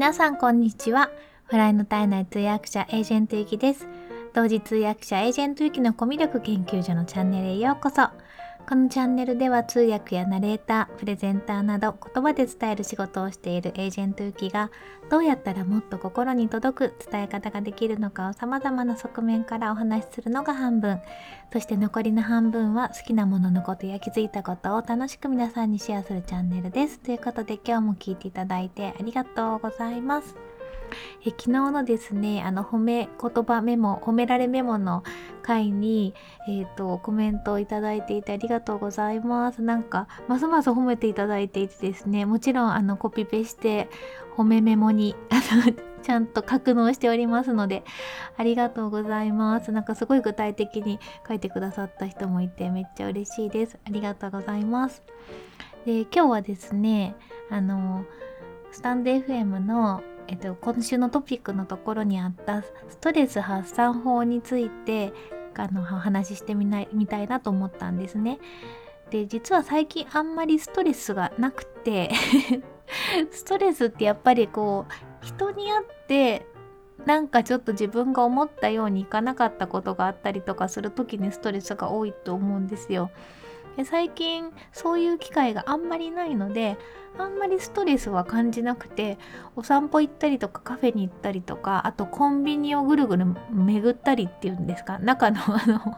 [0.00, 1.10] 皆さんこんにちは。
[1.44, 3.86] フライの体内通訳者エージェントゆきです。
[4.32, 8.08] 同時通訳者エージェントゆきのコミュ力研究所のチャンネルへようこそ。
[8.70, 14.70] このチャンネルでは通訳やナレーター、プレゼンターなど言葉で伝える仕事をしているエージェントゆきが
[15.10, 21.00] どうやったらもっと心に届く伝え方ができるのかを様々な側面からお話しするのが半分。
[21.52, 27.00] そして残りの半分は好きなもののことや気づいたことを楽しく皆さんにシェアするチャンネルです。
[27.00, 30.49] ということで今日も聞いていただいてありがとうございます。
[31.24, 35.02] え昨日のですねあの褒め言葉メモ褒められメモの
[35.42, 36.14] 回に、
[36.48, 39.62] えーと、コメントをいただいていてありがとうございます。
[39.62, 43.88] なんかますます褒めていただいていてですねもちろんあのコピペして
[44.36, 45.72] 褒めメモにあの
[46.02, 47.84] ちゃんと格納しておりますので
[48.38, 49.72] ありがとうございます。
[49.72, 53.78] なんかすごい具体的に書いてくださった人もいてめっちゃ嬉しいです。
[53.84, 55.02] ありがとうございます。
[55.84, 57.14] で今日はですね
[57.50, 58.04] あの
[58.70, 65.12] スタンド FM のえっと、今週のトピックのところにあったストレス発散法について
[65.56, 68.38] あのお話ししてみないみたいなと思ったんですね。
[69.10, 72.10] で実は最近あんまりストレスがなくて
[73.32, 76.46] ストレスってやっぱりこう人に会って
[77.04, 83.10] なんかちょっと自分が思ったようにいかなかったことがあったりとかする時にストレスが多いと思うんですよ。
[83.84, 86.76] 最近そういう機会があんまりないので
[87.18, 89.18] あんまりストレスは感じなくて
[89.56, 94.98] お散歩行ったりとかカフェに行ったりとかあとコンビニをぐるぐる巡ったりっていうんですか？
[94.98, 95.96] 中のあの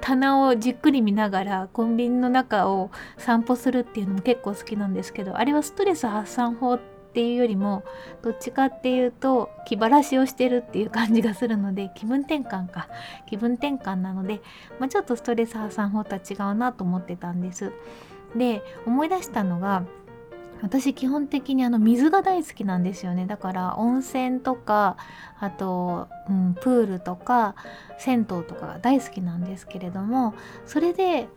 [0.00, 7.84] 棚をじっくり見ながらコンビニの中を散歩するっていうのも結構好きなんですけどあれはストレス発散法ってっていうよりも
[8.22, 12.88] どっちかっていうと気晴らしをしてるっていう感じがするので気分転換か
[13.28, 14.40] 気分転換なので、
[14.78, 17.70] まあ、ちょっとストレス発散法とは違うなと思ってたんです。
[18.34, 19.84] で思い出したのが
[20.62, 24.96] 私基本的にあの水が大好きなんですよねだから温泉とか
[25.38, 27.56] あと、うん、プールとか
[27.98, 31.28] 銭湯とかが大好きなんですけれどもそれで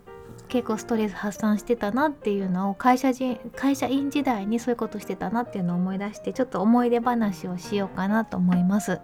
[0.48, 9.02] 結構ストレス発散してたなっていうのを会社人会社員時代にそういうことしてたなっていうのを思い出してちょっと思い出話をしようかなと思います。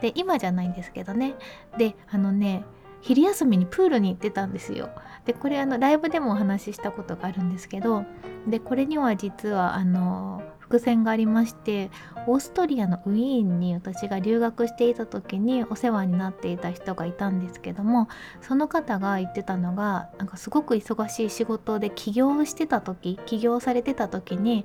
[0.00, 1.34] で今じゃないんですけどね
[1.78, 2.64] であのね
[3.00, 4.90] 昼休みにプールに行ってたんですよ。
[5.24, 8.04] でこれあのライブでもお話ししたことがあるんですけど
[8.46, 11.90] でこれには実はあの伏線がありまして
[12.26, 18.08] オーストリアのウィーンに私が留学していた時にお世話になっていた人がいたんですけども
[18.40, 24.64] その方が言ってたのがなんかすごく忙しい仕事で起業してた時起業されてた時に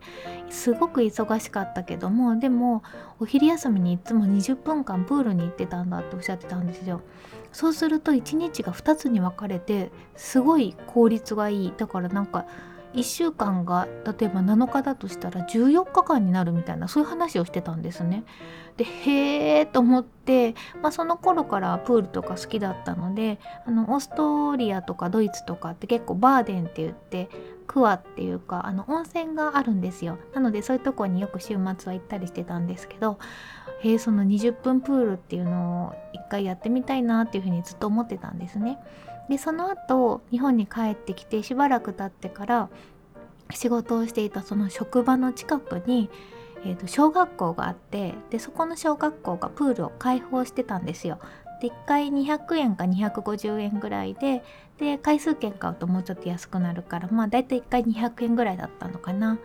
[0.49, 2.81] すごく忙しかったけどもでも
[3.19, 7.01] お昼休みにいつも20分間プールに行ってたんだっておっしゃってたんですよ。
[7.51, 12.45] そうすると1日が2つに分かれてすごい効率がいいだからなんか
[12.93, 18.23] 1週間が例えば7日だとしたら14日間になるみたいなそういう話をしてたんですね。
[18.77, 20.18] でへえと思って、
[20.81, 27.29] まあ、その頃からプールとか好きだったのであのオーストリアとかドイツとかって結構バーデンって言って
[27.67, 30.17] クワっていうかあの温泉があるんですよ。
[30.33, 33.19] なのでそういうとこによく週末は行ったりしてたんですけど
[33.81, 38.77] へえその20分プールっていうのを一回やってみたいなっていうふうにずっと思ってたんですね。
[39.29, 42.69] でその後日本に帰ってきてしばらく経ってから
[43.53, 46.09] 仕事をしていたその職場の近くに、
[46.65, 51.19] えー、と小学校があってでそこの小学校がプールを開放してたんですよ。
[51.61, 54.43] で1回200円か250円ぐらいで
[54.77, 59.37] で回数券買うともうちょっと安くなるからまあ大体1回200円ぐらいだったのかな。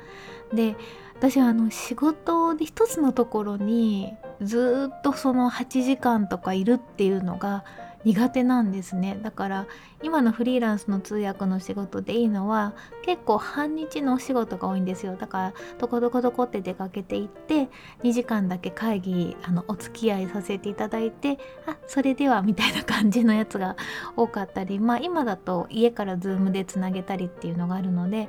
[0.52, 0.76] で
[1.16, 7.64] 私はあの仕事で一つのところにずっとその8時間とかいるっていうのが
[8.04, 9.18] 苦手なんですね。
[9.22, 9.66] だから
[10.02, 15.16] 今のフリーランスの通訳の仕事でいいのは結構半日のお仕事が多いんですよ。
[15.16, 17.68] だからどこどこどこって出かけていって
[18.02, 23.76] 2時間だけ会議あのお付き合いさせていただいてあそれではみたいな感じのやつが
[24.16, 28.28] 多かったりまあ今だと家からズームでつなげたりっていうのがあるので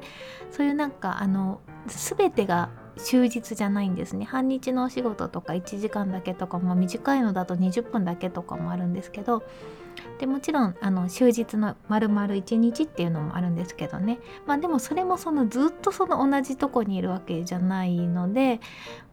[0.52, 4.26] そういうなんかあの全てが終日じゃないんですね。
[4.26, 9.44] 半日のお仕事とか1時間だけとか、まあ、短いのだと20分だけとかもあるんですけど
[10.20, 18.60] でもちろんあの終日の丸々1日っていうのもあるんですけどねまあでもそれもそのずっとその同じとこにいるわけじゃないので、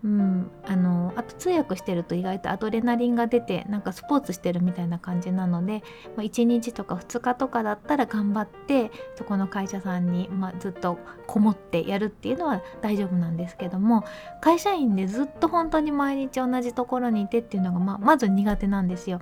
[0.04, 5.82] うん、あのあと通訳してると意外とアドレナリンが出てなんかスポーツしてるみたいな感じなので、
[6.16, 14.04] まあ、1日とか2日とかだったら頑張ってそこの会社さんに、まあ、ずっとこもってやるっていうのは大丈夫なんですけども
[14.40, 19.20] 会社員でずっと本当に毎日同じところにいてっていうのが、まあ、まず苦手なんですよ。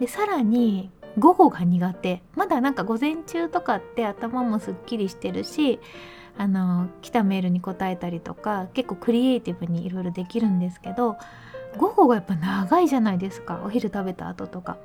[0.00, 5.80] でさらに午後が苦手まだなんか午前中とかって頭もすっきりしてるし
[6.38, 11.16] あの来たメールに答えたりとか結構クリエイティブにいろいろできるんですけど
[11.76, 14.76] 午後がやっぱ長いじゃないですかお昼食べた後とか。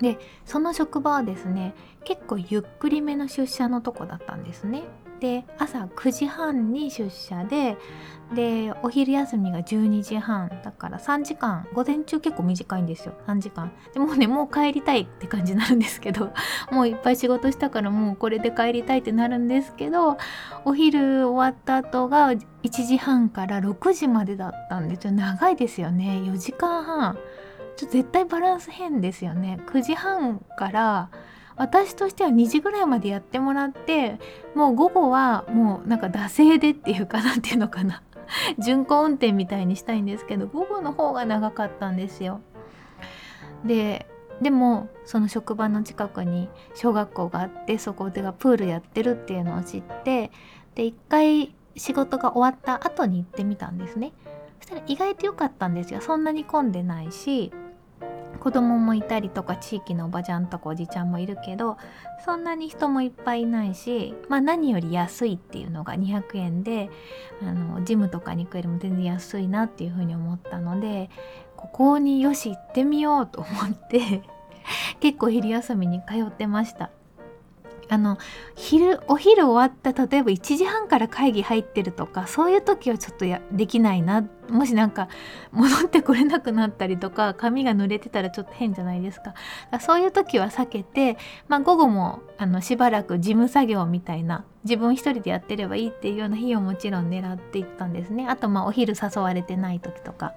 [0.00, 4.82] でその職場はですね結構ゆっくりめの出社のとこだったんですね。
[5.24, 7.78] で朝9時半に出社で
[8.34, 13.14] でお昼休みが12時半だから3時間午前中結構短いんですよ。
[13.26, 13.72] 3時間。
[13.94, 16.34] でもうねもう帰りたいって感じになるんですけど
[16.70, 20.18] もういっぱい仕事したからもうこれで帰りたいってなるんですけど
[20.66, 22.38] お昼終わった後が1
[22.86, 26.20] 時半から6時までだったんでちょっと長いですよね。
[26.22, 27.18] 4時間半。
[27.76, 29.58] ちょっと絶対バランス変ですよね。
[29.66, 31.08] 9時半から
[31.56, 34.18] 私としては2時ぐらいまでやってもらって
[34.54, 38.02] もう午後はもうなんか惰性でっていうかなんていうのかな
[38.58, 42.40] 巡航運転みたいにしたいんですけど午後の方が長かったんですよ。
[43.64, 44.06] で
[44.40, 50.32] でもその職場の近くに小学校があってそこではプールやってるっていうのを知って
[50.74, 54.12] で一回仕事が終わった後に行ってみたんですね。
[54.60, 56.00] そしたら意外と良かったんですよ。
[56.00, 57.52] そんなに混んでないし
[58.44, 61.78] 子供もいたりとか地域のおばちゃんとかおじちゃんもいるけど
[62.26, 66.90] そんなに人もいっぱいいないし、まあ、何より安いっていうのが200円で
[67.42, 71.08] あのジムとかに行くよりも全然安いなっていうふうに思ったので
[71.56, 74.20] ここによし行ってみようと思って
[75.00, 76.90] 結構昼休みに通ってました。
[77.88, 78.18] あの
[78.54, 84.28] 昼お昼終わった例えば1時半から会議入ってるとかそういう時はちょっとやできないな。
[84.50, 85.08] もしなんか
[85.52, 89.34] 戻ってこれなくなったりとか髪が濡れてたらちょっと変じゃないですか。
[89.80, 91.16] そういう時は避けて、
[91.48, 100.32] まあ、午後もあのしばらく事務作業みたいな自分一人でやってればいいっていうような日をもちろん狙っていったんですねあとまあお昼誘われてない時とか。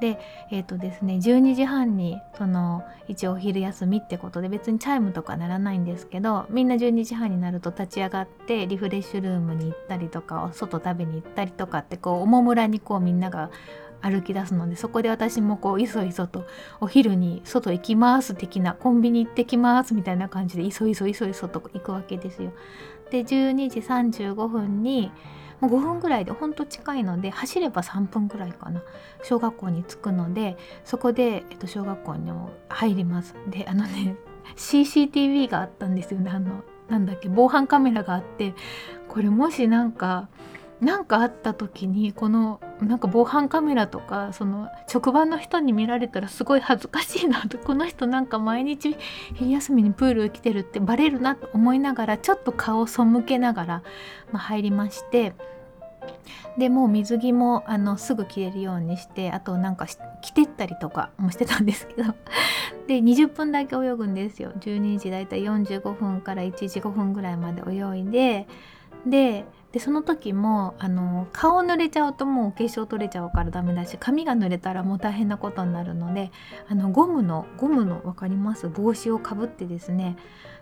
[0.00, 0.18] で
[0.50, 13.52] えっ、ー、とですね12時半にその一応お昼休みってことで別にチャイムとかならないんですけどみんな12時半になると立ち上がってリフレッシュルームに行ったりとか外食べに行ったりとかってこうおもむらにこうみんなが
[14.02, 16.44] 歩き出すのでそこで私もこういそいそと
[16.80, 22.52] お昼に外行きます的なコンビニ行ってきますみたいな感じでいそいそいそいそと行くわけですよ。
[23.10, 25.12] で12時35分に
[25.60, 28.82] もう5分ぐらいでほんと近いので走れば3分ぐらいかな。
[29.22, 33.34] 小学校に着くのでそこで、えっと、小学校にも入ります。
[33.48, 34.16] であのね
[34.56, 36.30] CCTV があったんですよね。
[36.30, 38.54] あのなんだっけ防犯カメラがあって
[39.08, 40.28] これもしなんか
[40.82, 48.96] 何かあった時にこのなんか防犯カメラとかその職場の人に見られたらすごい恥ずかしいなと この人なんか毎日
[49.34, 53.82] 昼休みにプール来てるってバレるなと思いながらちょっと顔を背けながら、
[54.32, 55.34] まあ、入りまして
[56.58, 59.86] でもう水着もあのすぐ着れるようにしてあとなんか
[60.20, 62.14] 着てったりとかもしてたんですけど。
[62.88, 64.50] で20分だけ泳ぐんですよ。
[64.58, 68.48] 12時だいたい45分から1時5分ぐらいまで泳いで
[69.06, 76.30] ででその時もあの顔濡れちゃうともうお化粧取れちゃうからダメだし髪が濡れたらもう大変なことになるので
[76.68, 78.68] あのゴムのゴムの分かります？
[78.68, 80.16] 帽子をかぶってですね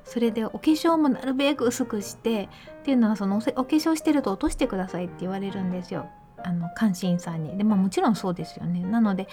[0.05, 2.49] それでお化粧もなるべく薄くして
[2.81, 6.09] っていうのはそのお化粧してると落としてくださいって言われるんですよ。
[6.45, 7.57] あの監視員さんに。
[7.57, 8.83] で、まあ、もちろんそうですよね。
[8.83, 9.29] なので、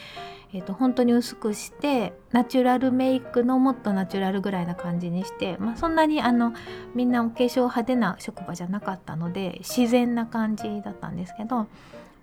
[0.53, 6.53] えーと、本当に薄くしてナチュラルメイクのもっとナチュラルぐらいな感じにして、まあ、そんなにあの
[6.95, 11.67] みんなお化粧派手な職場じゃなかったので自然な感じだったんですけど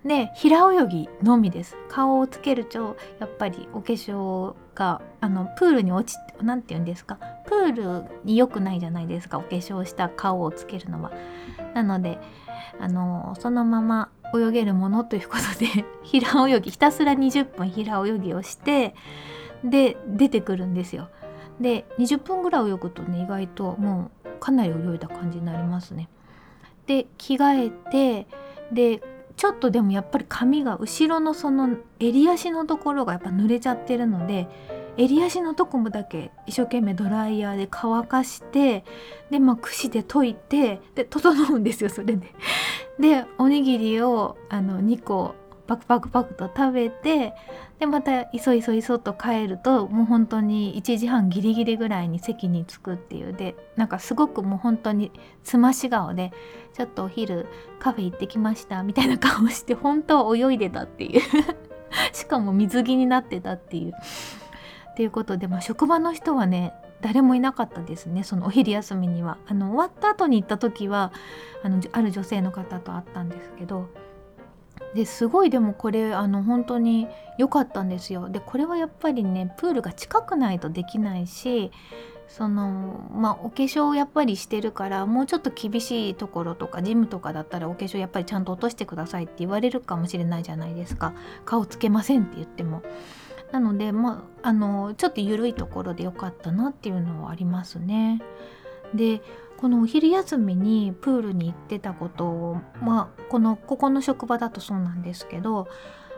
[0.03, 1.75] で平泳ぎのみです。
[1.89, 7.17] 顔をつけるとやっぱりお化粧があのプールに落ち何て言うんですか？
[7.45, 11.11] プールに良くないじゃないですかお化粧した顔をつけるのは。
[11.73, 12.19] なので
[12.79, 18.95] あのそのまま泳げるものということで 平泳ぎひたすら20分平泳ぎをして
[19.63, 21.09] で出てくるんですよ。
[21.59, 26.09] で20分ぐらい泳ぐとね意外ともうかなり泳いだ感じになりますね。
[26.85, 28.27] で着替えて
[28.71, 29.01] で
[29.37, 34.47] ちょっとでもやっぱり髪が後ろのその襟足のところがやっぱ濡れちゃってるので
[34.97, 38.83] 襟足のとこもだけ一生懸命ドライヤーで乾かして
[39.29, 42.33] でまあ櫛で溶いてで整うんですよそれで。
[42.99, 45.35] でおにぎりをあの2個
[45.67, 47.33] パクパクパクと食べて
[47.79, 55.11] でまたいそいそいそと帰るともう本当に1時半ギリギリぐらいに席に着くっていうでなんかすごくもう本当に
[55.43, 56.31] つまし顔で
[56.73, 57.47] ちょっとお昼
[57.79, 61.21] カフェ行ってきましたみたいな顔して本当は泳いでたっていう
[62.13, 63.93] しかも水着になってたっていう。
[64.95, 68.23] っていうことで、まあ、職場の人はね誰もいなかったですね。
[68.23, 69.37] そのお昼休みには。
[69.45, 71.11] あの終わった後に行った時は
[71.63, 73.89] あのある女性の方と会ったんですけど。
[74.93, 78.29] ですごいでもこれあの本当に良かったんですよ。
[78.29, 81.71] でこれはやっぱりねプールが近くないとできないし
[82.29, 91.13] そのまあお化粧をやっぱりしてるからもうちょっと厳しいところとかジムとかだったらお化粧やっぱりちゃんと落としてくださいって言われるかもしれないじゃないですか。
[91.43, 92.81] 顔つけませんって言っても。
[93.55, 98.21] なのでまああのちょっと緩いところでよかったなっていうのはありますね。
[98.93, 99.21] で
[99.57, 105.69] このお昼休みにプールに行ってたことをまあこのここの職場だとそうなんですけど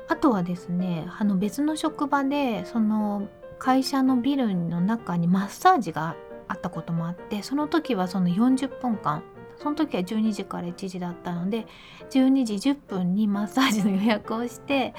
[0.07, 3.27] あとはですねあの別の職場でその
[3.59, 6.15] 会社のビルの中にマッサージが
[6.47, 9.21] あったこともあってその時はその40分間
[9.61, 11.67] その時は12時から1時だったので
[12.11, 14.93] 12時10分にマッサージの予約をして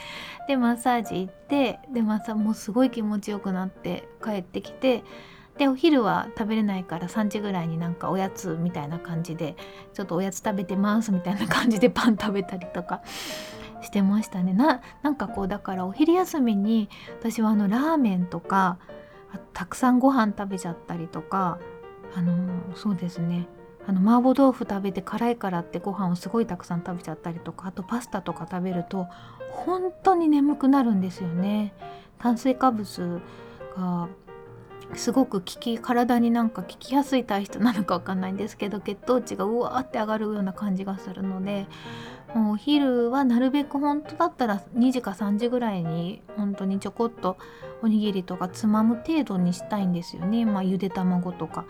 [0.46, 5.04] でマッサージ行ってでまたもうすごい気持ちよくなって帰ってきて
[5.58, 9.56] でお昼は食べれないから3時ぐらいになんかおやつみたいな感じで
[9.92, 13.02] ちょっとおやつ食べてますみたいな感じでパン食べたりとか
[13.82, 14.52] してましたね。
[14.52, 16.88] ななんかこうだからお昼休みに
[17.20, 18.78] 私はあのラーメンとか
[19.52, 21.58] たくさんご飯食べちゃったりとか
[22.14, 23.48] あのそうですね。
[23.88, 29.06] あの麻婆豆腐食べて辛いからってご飯をすごいたくさん食べちゃったりとかあとパスタとか食べると
[29.50, 31.72] 本当に眠くなるんですよね
[32.18, 33.22] 炭水化物
[33.78, 34.08] が
[34.94, 41.66] すごく効き体になんか効きやすい体質なのかわかんないんですけど血糖値がうわーって上がるような感じがするので
[42.34, 47.38] もうお昼はなるべく本当だったら2時か3時ぐらいに本当にちょこっと
[47.82, 51.64] おにぎりとかつまむ程度にしたいんですよね、まあ、ゆで卵とか。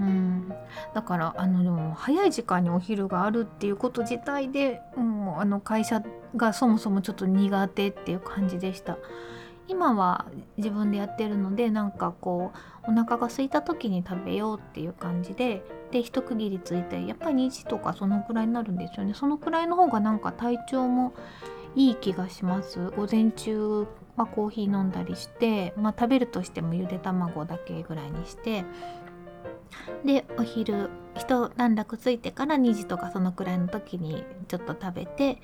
[0.00, 0.52] うん、
[0.94, 6.02] だからあの早い時間にお昼があるっていうこと自体で、うん、あの会社
[6.36, 8.98] がそもそもちょっと苦手っていう感じでした。
[9.68, 10.26] 今は
[10.56, 12.50] 自分でやってるのでなんかこ
[12.86, 19.14] うお腹が空いた時に食べようっていう感じでで一区切りついてやっぱり2時とかそのくらいになるんですよね。
[19.14, 21.12] そのくらいの方がなんか体調も
[21.76, 22.90] いい気がします。
[22.90, 28.64] 午前中はコーヒー飲んだりしてまあ食べるとしてもゆで卵だけぐらいにして
[30.04, 35.40] でお昼一段落ついてから2時とかそのくらいの時にちょっと食べて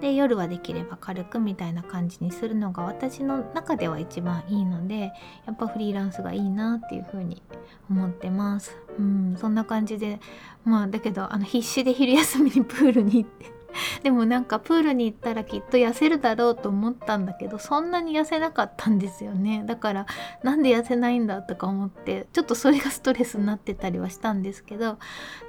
[0.00, 5.12] で夜はできれば軽くみたいな感じにするのが私の中では一番いいので
[5.46, 7.42] やっぱフリーランスがいいなっていうふうに
[7.90, 8.76] 思ってます。
[8.98, 10.20] うんそんな感じで
[10.64, 13.57] まあだけどあの必死で昼休みにプールに行って
[14.02, 19.64] でもなんかプールに行ったらきっと痩せるだろうと思ったんだけどそんなに痩せなかったんですよね。
[19.66, 20.06] だから
[20.42, 24.98] なんで痩せないんだとか思ってちょっとそれがストレスになってたりはしたんですけど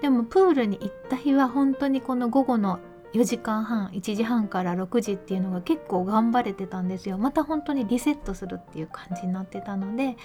[0.02, 2.80] でもプールに行った日は本当にこの午後の
[3.14, 7.18] 4時間半1時半から6時っていうのが結構頑張れてたんですよ。
[7.18, 10.16] また本当にリセットするっていう感じになってたので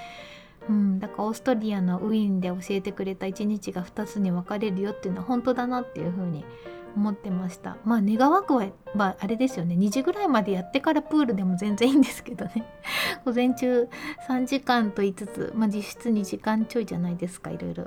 [0.69, 6.45] うん、だからオーストリアのウィーンで教えてくれた1日が2つに分かれるよっていうのは本当だなっていうふうに思
[6.97, 7.77] 思ってました。
[7.85, 9.75] まあ願わくは、まあ、あれですよね。
[9.75, 12.65] 2時ぐらいまでやってからプールでも全然いいんですけどね。
[13.25, 13.89] 午前中
[14.29, 15.27] 3時間と言いつ。
[15.27, 17.51] つ、まあ、実質2時間ちょいじゃないですか。
[17.51, 17.87] いろいろ。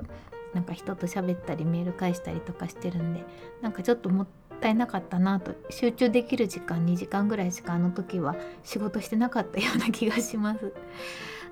[0.54, 3.24] なんか人と喋ったりメール返したりとかしてるんで。
[3.62, 4.26] なんかちょっともっ
[4.60, 5.52] たいなかったなと。
[5.70, 10.72] 集中できる時間2時間ぐらいしかあの時は仕事してなかったような気がします。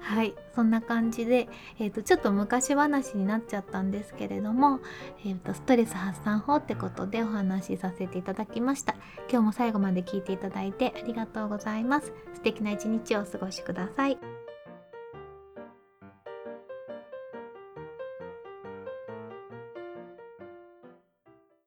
[0.00, 1.48] はいそんな感じで、
[1.78, 4.80] えーと、ちょっと昔話になっちゃったんですけれども、
[5.24, 8.94] えーと、ストレス発散法ってことでお話しさせていただきました。
[9.30, 12.12] 今日も最後まで聞いていただいてありがとうございます。
[12.34, 14.35] 素敵な一日をお過ごしください。